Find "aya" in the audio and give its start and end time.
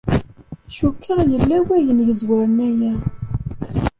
2.67-2.93